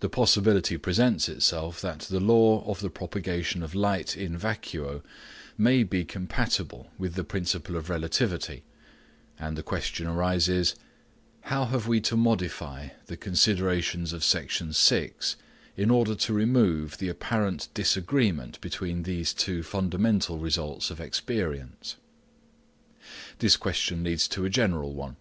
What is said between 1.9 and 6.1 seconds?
the law of the propagation of light in vacuo may be